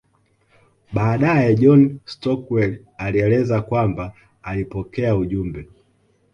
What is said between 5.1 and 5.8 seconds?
ujumbe